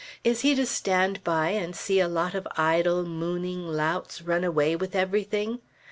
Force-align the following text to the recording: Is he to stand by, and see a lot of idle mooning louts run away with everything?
Is 0.23 0.41
he 0.41 0.55
to 0.55 0.65
stand 0.65 1.23
by, 1.23 1.49
and 1.49 1.75
see 1.75 1.99
a 1.99 2.07
lot 2.07 2.33
of 2.33 2.47
idle 2.57 3.03
mooning 3.05 3.67
louts 3.67 4.23
run 4.23 4.43
away 4.43 4.75
with 4.75 4.95
everything? 4.95 5.61